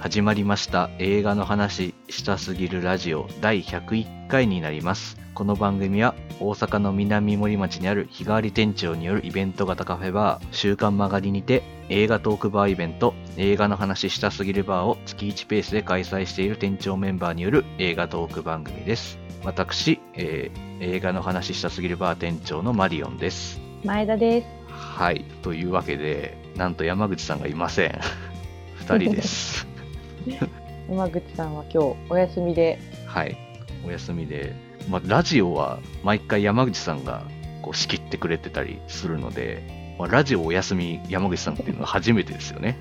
[0.00, 24.46] 始まりました映画の話したすぎるラジオ第101回になりますこの番組は大阪の南森町にある日替わり店長によるイベント型カフェバー週刊曲がりにて映画トークバーイベント映画の話したすぎるバーを月1ペースで開催している店長メンバーによる映画トーク番組です私、えー映画の話したすぎるバー店長のマリオンです前田です。
[24.68, 25.24] はい。
[25.42, 27.98] というわけで、なんと山口さんがいません。
[28.76, 29.69] 二人です。
[30.88, 33.36] 山口さんは今日お休みで、はい。
[33.86, 34.54] お休みで。
[34.88, 37.22] まあ、ラジオは毎回山口さんが
[37.62, 42.76] こう仕切ってくれてたりするので、まあ、ラジオお休み山口さんっていうのは初めてですよね。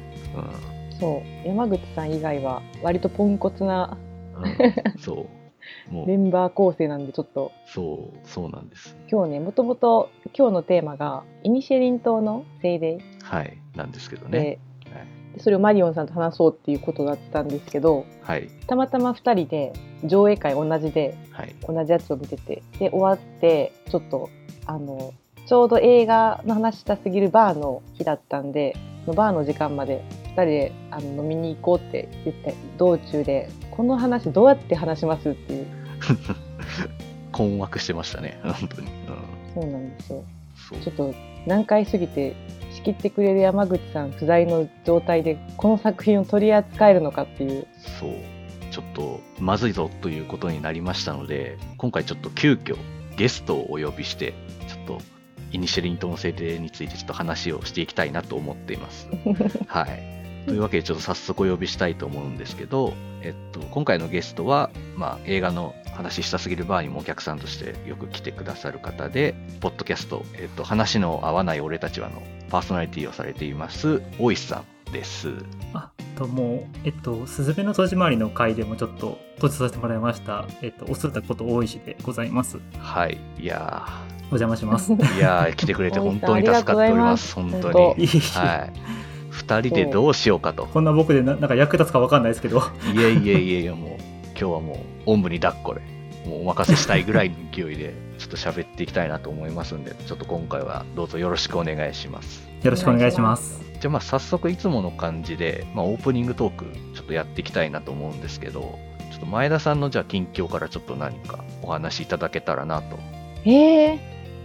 [1.00, 3.98] そう、山口さん以外は割とポンコツな
[4.36, 4.44] うん。
[4.44, 5.26] うん、そう。
[5.92, 8.98] もメう、ンバー構成なんでちょっとそう、そうなんです。
[9.12, 13.58] 今日ね、もともと今日のテーマがイニシェリン島の精霊はい。
[13.76, 14.60] なんですけどで、ね。
[15.38, 18.50] それをマリオンさんと話そうっていうことだったんですけど、はい。
[18.68, 21.56] たまたま2人で上映会同じではい。
[21.68, 24.30] 同じやつを見てて、で終わってちょっと
[24.66, 25.14] あの
[25.46, 35.68] ちょうど映画の話したすぎるバーの日だったんで、そのバーの時間まで2人であの飲みに行こうって言って道中でこの話どうやって話しますっていう
[37.32, 38.40] 困惑してましたね。
[38.44, 38.88] 本当に。
[38.88, 39.62] うん。
[39.62, 40.24] そうなんですよ
[40.84, 41.14] ちょっと
[41.48, 42.36] 難解すぎて
[42.80, 47.68] 仕切ってくれる山口さん不在の状態でこの作品を取り扱えるのかっていう
[48.00, 48.14] そう。
[48.72, 52.78] ちょっとまずいぞということになりましたので、今回ちょっと急遽
[53.18, 54.34] ゲストをお呼びして、
[54.68, 55.02] ちょっと
[55.52, 59.10] イニシェリン島の制定についてちょっと話をしていきたいなと思っています。
[59.68, 60.46] はい。
[60.46, 75.34] というわけでちょっと早速お呼びしたいと思うんですけど、えっと、今回のゲストは、まあ、映画の話したすぎるバーにもお客さんとしてよく来てくださる方で、ポッドキャスト、えっと、話の合わない俺たちはのパーソナリティをされています、大石さんです。
[75.74, 82.60] あともう、えっと、すずめの戸締まりの回でもちょっと閉じさせてもらいました、えっと、おするたこと大石でございます。
[82.78, 83.18] はい。
[83.38, 83.86] いや
[84.32, 84.94] お邪魔します。
[84.94, 87.36] ー、いやー、来てくれて本当に助かっております。
[87.36, 88.08] 本当本に。
[88.08, 88.74] はい。
[89.32, 90.66] 二人でどうしようかと。
[90.66, 92.62] こんな僕でななんか役立つかわかんないですけど、
[92.94, 94.09] いえいえいえいえ、もう、
[94.40, 95.82] 今日はもう、おんぶに抱っこで、
[96.26, 102.48] もうお任せしたいぐらいの勢いで、ちょっと喋っていきたいなと思いますんで、ちょっと今回はどうぞよろしくお願いします。
[102.64, 103.62] よろしくお願いします。
[103.82, 108.80] じゃあまあ早速いつもの感じで、まあ、オープニングトークちょっとやっていきたいなと思うんですけど、
[109.12, 112.98] ちょっと前田さんのじゃあ近況からちょっと何かお話しいただけたらなと。
[113.44, 114.00] えー、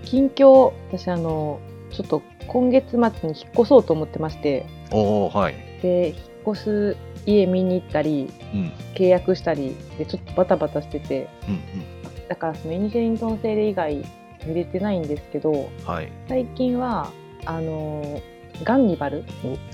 [0.05, 5.55] 近況私あのちょっと今月末に引っ越そうと思ってましておー、はい。
[5.83, 6.17] で引っ
[6.53, 6.97] 越す
[7.27, 11.29] 家見に行ったりうん、うん、契約したりでちょっとバタバタしてて。
[11.49, 11.61] うん。
[12.29, 14.03] だからそのイニシェリントン製で以外
[14.47, 16.11] 見れてないんですけどはい。
[16.29, 17.11] 最近は
[17.45, 18.21] あの
[18.63, 19.25] ガンニバル。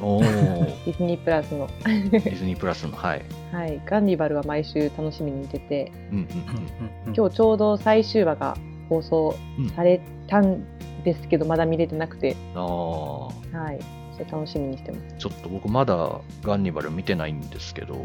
[0.00, 3.22] おー、 ディズニープラスの、ディズニープラスの、はい。
[3.52, 5.92] はい、ガンニバルは毎週楽しみに見てて。
[6.10, 6.28] うん、うん、うん。
[6.28, 8.56] うんうん今日ちょうど最終話が
[8.88, 9.68] 放送うん。
[9.70, 10.64] されたん
[11.04, 13.80] ですけどまだ見れてなくて、ああ、はい、
[14.24, 15.16] 楽しみにしてます。
[15.18, 17.96] ちょっと僕まだガンニバル見てないんですけど、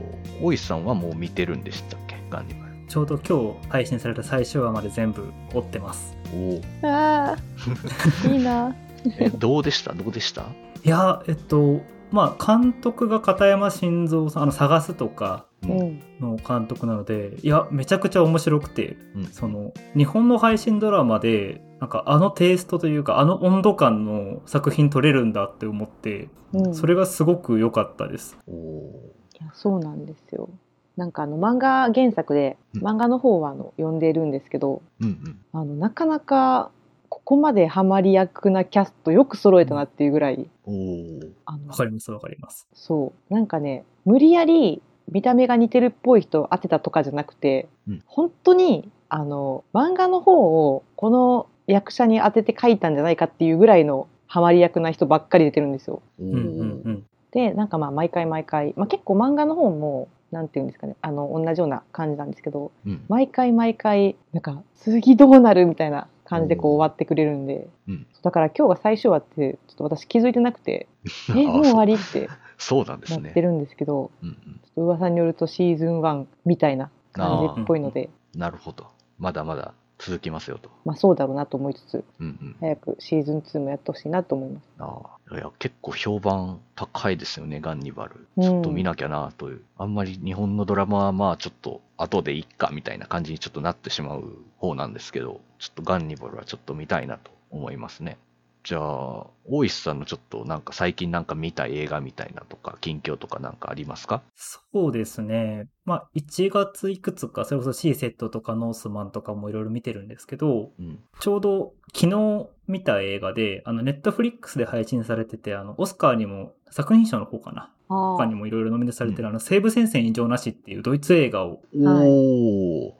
[0.42, 2.16] 大石さんはもう見てるんでしたっけ？
[2.30, 2.76] ガンニバル。
[2.88, 6.16] ちょうど今日配信された最終話まで全部追ってます。
[6.34, 6.62] おお。
[6.88, 7.38] ああ、
[8.30, 8.76] いいな。
[9.20, 9.94] え、どうでした？
[9.94, 10.44] どうでした？
[10.84, 11.82] いや、えっと、
[12.16, 15.68] まあ、監督が片山晋三さん、あの、探すとかう。
[15.68, 28.38] うんん、の監督なので、いや、めちゃくちゃ面白くて、うんその、日本の配信ドラマで、なんかあのテイストというか、あの温度感の作品撮れるんだって思って、うん、それがすごく良かったです。
[28.48, 30.50] おおいやそうなんですよ。
[30.96, 35.06] なんかあの漫画原作で、うん漫画の方はあの読んでるんですけど、ー。
[35.06, 35.40] うんうん。
[35.52, 36.72] あのなかなか
[37.16, 42.68] ここまでハマり役なキャストよく揃えたなっていうぐらい、わかりますわかります。
[42.74, 56.02] そうなんかね無理やり見た目が似てるっぽい人を当てたとかじゃなくて、うん本当にあの漫画の方をこの役者に当てて書いたんじゃないかっていうぐらいのハマり役な人ばっかり出てるんですよ。
[56.20, 57.04] おうんうんうん。
[57.32, 63.06] でなんかまあ毎回毎回、まあ、結構漫画の方もなんていうんですかねあの同じような感じなんですけどうん。
[63.08, 68.08] 毎回毎回なんか次どうなるみたいな感じでこう終わってくれるんで、うん。
[68.22, 70.88] だから今日が最終話ってちょっと私気づいてなくて
[71.30, 72.86] えあもう終わりってそう。
[72.86, 73.24] なんですね。
[73.24, 73.42] なって。
[73.42, 74.36] るんですけどうんうん。
[74.36, 78.10] ちょっと噂によるとシーズン1みたいな感じっぽいので。
[78.36, 78.88] なるほど。
[79.18, 80.70] まだまだ続きますよと。
[80.84, 82.56] まあそうだろうなと思いつつうんうん。
[82.60, 84.64] 早くシーズン2もやってほしいなと思います。
[84.80, 85.02] あ
[85.32, 85.36] あ。
[85.36, 88.28] いや、結構評判高いですよね、ガンニバル。
[88.38, 89.62] うんちょっと見なきゃなという。
[89.78, 98.18] あんまり日本のドラマはまあちょっと後でいっかみたいな感じにちょっとなってしまう方なんですけど、ちょっとガンニバルはちょっと見たいなと思いますね。
[98.66, 104.24] じゃあ、大石さんのちょっとなんか最近なんか見た映画みたいなとか、近況とかなんかありますか？
[104.36, 105.68] そうですね。
[105.86, 111.00] まあ、1月いくつか、それこそ C セットとかノースマンとかもいろいろ見てるんですけど、うん。
[111.20, 121.62] ちょうど昨日見た映画で、あの、ネットフリックスで配信されてて、あの、オスカーにも、作品賞の方かなあ他にもいろいろノミネートされてる、あの、西部戦線異常なしっていうドイツ映画を。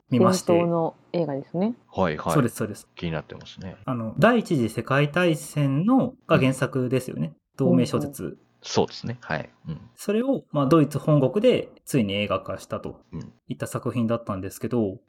[0.10, 1.76] 見まして、戦争の映画ですね。
[1.92, 2.34] はいはい。
[2.34, 2.88] そうです、そうです。
[2.96, 3.78] 気になってますね。
[3.86, 7.34] あの、第一次世界大戦のが原作ですよね。
[7.58, 8.38] 同名小説。
[8.62, 9.18] そうですね。
[9.22, 9.50] はい。
[9.68, 9.80] うん。
[9.96, 13.34] それを、まあ、ドイツ本国でついに映画化したとうん。
[13.48, 15.00] いった作品だったんですけど、ん。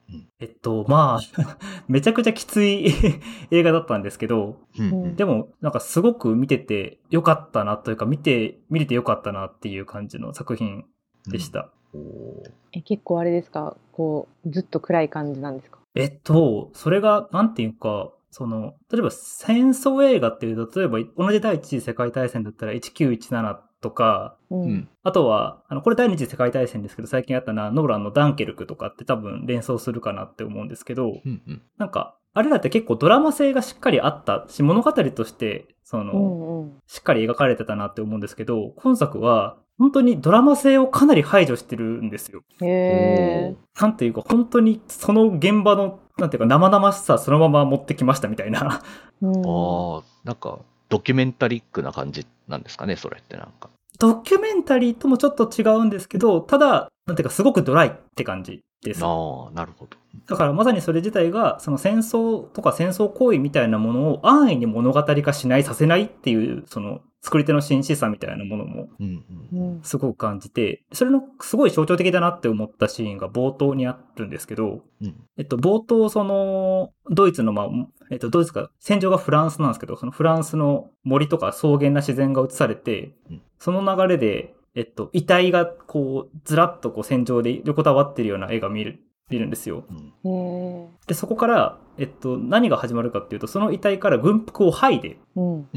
[0.41, 1.21] えっと、まあ、
[1.89, 2.87] めちゃくちゃきつい
[3.51, 4.91] 映画だったんですけど、うん。
[4.91, 5.17] うん。
[5.17, 10.85] でも、なんかすごく見ててよかったなというか、見て、見れてよかったなっていう感じの作品
[11.31, 11.73] でした。
[11.95, 12.51] おー。
[12.73, 13.77] え結構あれですか？
[13.93, 15.79] こうずっと暗い感じなんですか？
[15.95, 23.55] えっと、それが、なんていうか、その、例えば戦争映画っていうと、例えば同じ第一次世界大戦だったら1917
[23.87, 24.89] とか、ううん。
[25.05, 31.63] あとは、あの、これ第二次世界大戦ですけど、最近あったのはノーランのダンケルクとかって多分連想するかなって思うんですけど、うんうん。
[31.79, 42.43] なんか、あれらって結構ドラマ性がしっかりあったし、物語として、その、うんうんしっかり描かれてたなって思うんですけど、今作は、本当にドラマ性をかなり排除してるんですよ。
[42.63, 48.83] へえなんていうか、本当にその現場の、なんていうか、生々しさそのまま持ってきましたみたいな。
[49.23, 53.71] うんああ、なんか、ドキュメンタリックな感じなんですかね、それってなんか。
[53.99, 59.05] ドキュメンタリーともちょっと違うんですけど、ただ、なんていうか、すごくドライって感じです。
[59.05, 59.09] あ
[59.49, 59.97] あ、なるほど。
[60.27, 69.79] だからまさにそれ自体が、その戦争とか戦争行為みたいなものを安易に物語化しない、させないっていう、その作り手の真摯さみたいなものもうんううん。
[69.79, 75.15] んすごく感じて、それのすごい象徴的だなって思ったシーンが冒頭にあるんですけど、うん。
[75.37, 77.69] えっと、冒頭、その、ドイツの、まあ、
[78.11, 89.01] えっと、ドイツか、戦場がフランスなんですけど、そのフランスの森とか草原な自然が映されてうん、その流れで、えっと、遺体がこう、ずらっとこう戦場で横たわってるような絵が見る、
[89.31, 89.85] 見るんですよ。
[90.25, 90.89] うん。
[91.07, 95.69] で、そこから、えっと、何が始まるかっていうと、その遺体から軍服を剥いで、うん。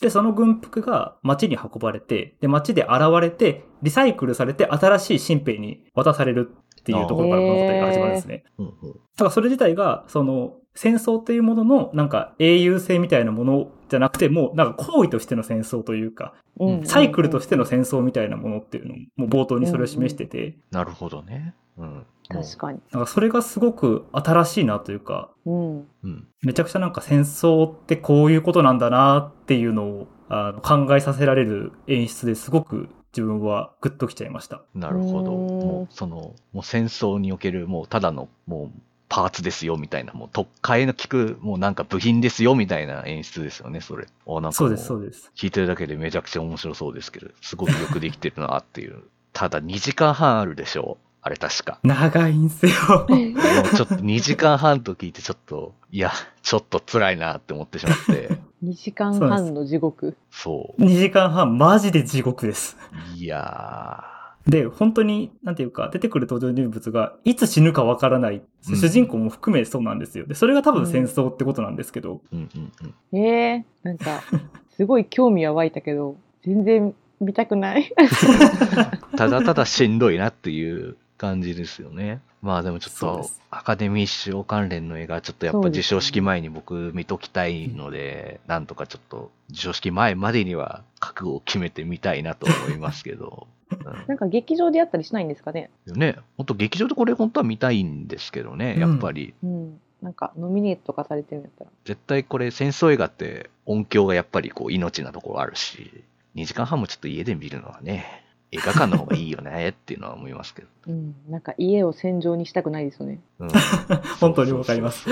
[0.00, 8.42] で、その軍服が街に運ばれて、で、街で現れて、リサイクルされて新しい新兵に渡されるっていうところから物語が始まるんですね。
[8.58, 21.54] だからそれ自体が、その、戦争っていうものの、なんか英雄性みたいなものじゃなくて、もう、なんか行為としての戦争というか、うんサイクルとしての戦争みたいなものっていうのも、もう冒頭にそれを示してて、なるほどね。
[21.78, 22.06] うん。
[22.28, 26.26] 確かになんかそれがすごく新しいなというか、うんうん。
[26.42, 34.62] めちゃくちゃなんか戦争ってこういうことなんだなっていうのをあの考えさせられる演出ですごく自分はグッときちゃいました。
[34.74, 35.32] なるほど。
[35.32, 38.80] もう、その、もう戦争における、もう、ただの、もう、
[39.12, 44.06] パーツですよ、みたいな、もう、特会の効く、もうなんか部品ですよ、みたいな演出ですよね、それ。
[44.26, 45.30] あ、なんかもそうです、そうです。
[45.36, 49.02] 聞いてるだけでめちゃくちゃ面白そうですけど、すごくよくできてるなっていう。
[49.34, 51.06] ただ2時間半あるでしょう。
[51.20, 51.78] あれ確か。
[51.82, 52.72] 長いんすよ。
[52.88, 56.10] もうちょっと2時間半と聞いてちょっと、いや、
[56.42, 58.38] ちょっと辛いなって思ってしまって。
[58.64, 62.78] 2時間半の地獄そ2時間半、マジで地獄です。
[63.14, 63.18] う。
[63.18, 64.04] いや
[64.46, 70.26] で、本当に、なんていうか、出てくる登場人物が、いつ死ぬかわからない、うん主人公も含めそうなんですよ。
[70.26, 72.36] で、それが多分戦争ってことなんですけど、ー。
[72.36, 72.72] うんうん
[73.12, 73.18] うん。
[73.18, 74.22] えー、なんか
[74.76, 77.92] すごい興味は湧いたけど全然見たくない
[79.16, 82.20] ただただしんどいなっていう感じですよね。
[82.42, 93.46] まあでもちょっとアカデミー賞関連の映画ちょっとやっぱ授賞式前に僕見ときたいので、なんとかちょっと授賞式前までには覚悟を決めてみたいなと思いますけど。
[93.70, 94.04] うん。
[94.08, 95.70] なんか劇場でやったりしないんですかね？
[95.86, 99.34] ね、本当劇場でこれ本当は見たいんですけどね、やっぱり。
[99.44, 99.80] うん。
[100.02, 101.70] なんかノミネートとかされてるんやったら。
[101.84, 106.02] 絶対これ戦争映画って音響がやっぱりこう命なところあるし、
[106.34, 110.68] 2時間半もちょっと家で見るのはね、映画館の方がいいよねっていうのは思いますけど。
[110.88, 113.48] うんなんか家を戦場にしたくないですよねうん
[114.20, 115.08] 本当にわかります。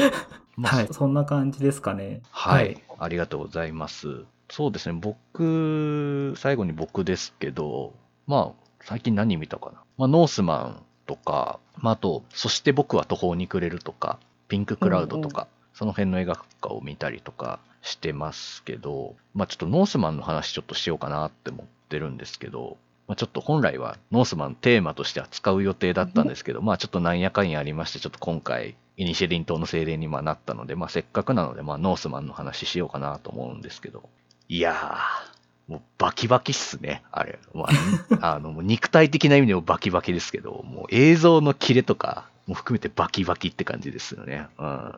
[0.56, 0.88] まあ はい。
[0.92, 2.20] そんな感じですかね。
[2.30, 4.25] はい、ありがとうございます。
[4.50, 7.94] そうですね、僕、最後に僕ですけど、
[8.26, 9.82] まあ、最近何見たかな。
[9.97, 14.18] まあ、ノースマンとか、まあ、あと、そして僕は途方に暮れるとか、
[14.49, 22.76] ピンククラウドとか、その辺の映画を見たりとかしてますけど、まあ、ちょっとノースマンの話ちょっとしようかなって思ってるんですけど、
[23.11, 34.09] まあ、ちょっと本来はノースマンテーマとしては使う予定だったんですけど、まあちょっとなんやかんやありまして、ちょっと今回、イニシェリン島の精霊にまあなったので、まあせっかくなので、まあノースマンの話しようかなと思うんですけど、
[34.49, 37.40] いやー、もうバキバキっすね、あれ。
[37.52, 37.67] ま
[38.21, 44.47] あ、 あの、もう肉体的な意味でもバキバキですけど、もう映像のキレとかも含めてバキバキって感じですよね。
[44.57, 44.95] うん。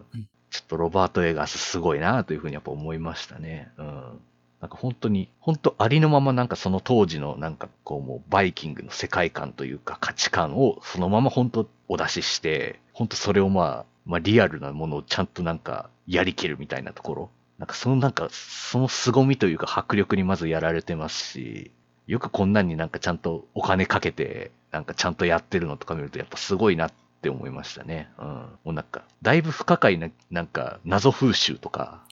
[0.51, 3.73] ちょっとロバート・エガースすごいなというふうにやっぱ思いましたね。
[3.79, 4.21] うん。
[4.63, 17.31] なんか本当に、本当ありのままなんかその当時のなんかこうもうバイキングの世界観というか価値観をそのまま本当お出しして、本当それをまあ、まあリアルなものをちゃんとなんかやりきるみたいなところ。
[17.59, 21.73] なんかそのなんか、その凄みというか迫力にまずやられてますし、
[22.07, 28.11] よくこんなんになんかちゃんとお金かけて、なんかちゃんとやってるのとか見るとやっぱすごいなって思いましたね。
[28.19, 28.27] うん。
[28.27, 32.05] もうなんか、だいぶ不可解な、なんか謎風習とか、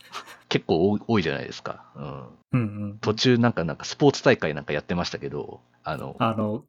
[0.51, 1.85] 結構多い多いじゃないですか。
[1.97, 2.25] うん。
[2.53, 2.99] うんうん。
[3.01, 6.65] 途中なんかなんかスポーツ大会なんかやってましたけど、あの、あの、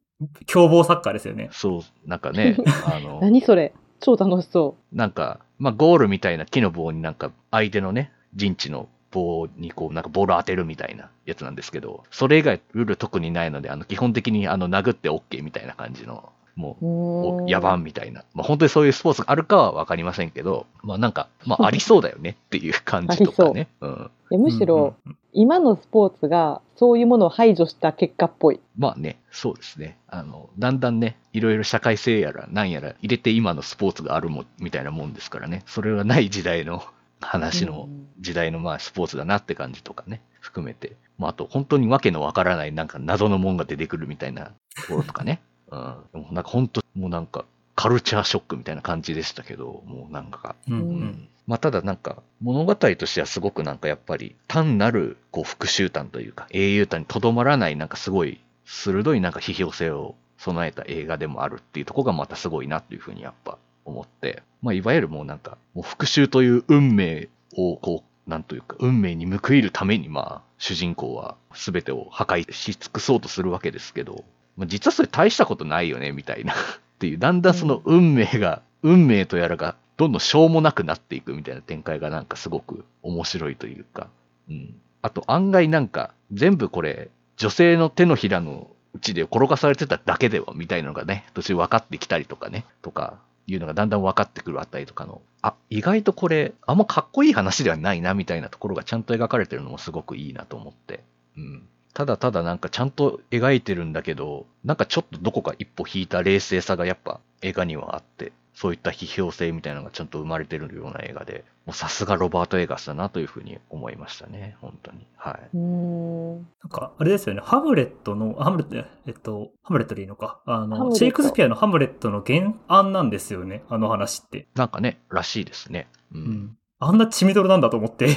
[0.46, 1.50] 凶暴サッカーですよね。
[1.52, 3.74] そう、なんかね、 あの、何それ？
[4.00, 17.50] 超楽しそなんか、まあ、ゴールみたいな木の棒になんか相手のね、陣地の棒にこう、なんかボール当てるみたいなやつなんですけど、それ以外ルール特にないので、あの、基本的にあの、殴って OK みたいな感じの、もう。
[17.50, 18.24] 野蛮みたいな。
[18.34, 23.68] まあ、本当にそういうスポーツがあるかはわかりませんけど、まあなんか、まあ ありそうだよねっていう感じとかね。
[23.80, 24.10] うん。
[24.30, 24.94] いやむしろ、
[25.32, 28.60] 今のスポーツがそういうものを排除した結果っぽい。
[28.76, 29.98] まあね、そうですね。
[30.08, 35.62] あの、だんだんね、いろいろ社会性やら何やら入れて今のスポーツがあるもん、みたいなもんですからね。
[35.66, 36.82] それがない時代の
[37.20, 40.96] 話のうん時代のまあスポーツだなって感じとかね、含めて。
[41.18, 44.52] まああと本当にわけのわからないなんか謎のもんが出てくるみたいな
[44.86, 45.40] ところとかね。
[45.72, 46.22] うん。
[46.22, 51.28] でもなんか本当、もうなんかカルチャーショックみたいな感じでしたけど、もうなんか、うんううんん。
[51.46, 74.24] まあ、ただなんか、物語としてはすごくなんかやっぱり、単なる、こう、復讐譚というか、英雄譚にとどまらない、なんかすごい、鋭いなんか批評性を備えた映画でもあるっていうところがまたすごいなっていうふうにやっぱ思って、まあ、いわゆるもうなんか、もう復讐という運命を、こう、なんというか、運命に報いるために、まあ、主人公は全てを破壊し尽くそうとするわけですけど、
[74.56, 76.52] まあ、実はそれ大したことないよね、みたいな。
[76.54, 76.56] っ
[76.98, 84.08] ていう、だんだんその運命が、運命とやらが、どんどんしょうもなくなっていくみたいな展開がなんかすごく面白いというか、
[84.48, 84.74] うん。
[85.02, 101.02] あと案外なんか、全部これ、女性の手のひらのうちで転がされてただけでは、みたいなのがね、途中分かってきたりとかね、とか、いうのがだんだん分かってくるあたりとかの、あ、意外とこれ、あんまかっこいい話ではないな、みたいなところがちゃんと描かれてるのもすごくいいなと思って。
[101.36, 101.68] うん。
[101.94, 115.06] ただただなんかちゃんと描いてるんだけど、なんかちょっとどこか一歩引いた冷静さがやっぱ映画にはあって、そういった批評性みたいなのがちゃんと生まれてるような映画で、もうさすがロバート・エガスだなというふうに思いましたね、本当に。
[115.16, 115.48] はい。
[115.54, 116.36] うーん。
[116.36, 120.40] なんか、あれですよね、ハムレットの、あハムレット、えっと、ハムレットでいいのか？
[120.46, 124.48] あの、シェイクスピアのハムレットの原案なんですよね、あの話って。
[124.54, 125.88] なんかね、らしいですね。
[126.12, 126.18] う。
[126.18, 126.56] うんん。
[126.78, 128.08] あんな血みどろなんだと思って。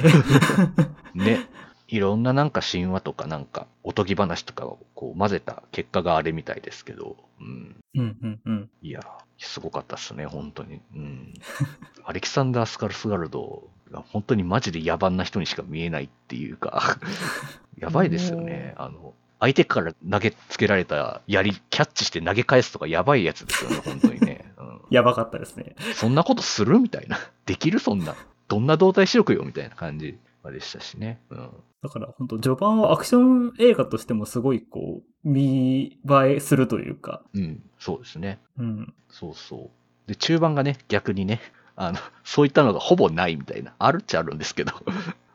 [1.14, 1.48] ね。
[1.88, 7.76] いろんななんか神話とかなんかおとぎ話とかをこう混ぜた結果があれみたいですけど、うん。
[7.94, 8.70] うんうんうん。
[8.82, 9.00] いや、
[9.38, 10.80] すごかったっすね、本当に。
[10.94, 11.34] うん。
[12.04, 16.98] アレキサンダー・スカルスガルドが本当にマジで野蛮な人にしか見えないっていうか、
[17.78, 18.74] やばいですよね。
[18.78, 24.52] あの、相手から投げつけられた槍、キャッチして投げ返すとかやばいやつですよね、本当にね。
[24.56, 25.76] うん、 やばかったですね。
[25.94, 27.18] そんなことするみたいな。
[27.44, 28.16] できるそんな。
[28.48, 30.18] どんな動体視力よみたいな感じ
[30.50, 31.20] でしたしね。
[31.30, 31.50] うん。
[31.82, 38.38] だから本当序盤はアクション映画としてもすごいこう、見栄えするというか、うん、そうですね。
[38.58, 38.94] うん。
[39.10, 39.70] そうそ
[40.06, 40.08] う。
[40.08, 41.40] で、中盤がね、逆にね、
[41.76, 43.74] あの、そういったのがほぼないみたいな。
[43.78, 44.72] あるっちゃあるんですけど、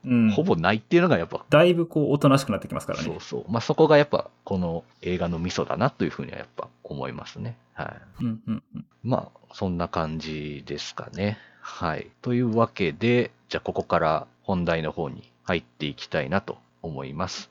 [0.06, 0.32] うん。
[0.32, 3.22] ほぼないっていうのがやっぱ、だいぶこう、おとなしくなってきますからねそう。
[3.22, 3.51] そう。
[3.51, 7.58] まあ、そこがやっぱ、この映画のミソだなというふうにはやっぱ思いますね。
[7.74, 8.24] はい。
[8.24, 8.86] うんうんうん。
[9.03, 11.38] まあ、そんな感じですかね。
[11.62, 12.08] はい。
[12.22, 17.50] というわけで、じゃあここから本題の方に入っていきたいなと思います。